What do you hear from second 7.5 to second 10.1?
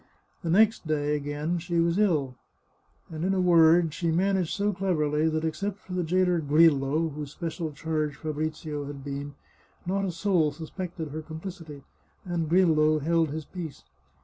charge Fabrizio had been, not